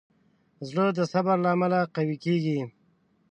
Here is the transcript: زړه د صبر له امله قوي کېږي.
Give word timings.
زړه 0.69 0.85
د 0.97 0.99
صبر 1.13 1.37
له 1.43 1.49
امله 1.55 1.79
قوي 1.95 2.17
کېږي. 2.25 2.59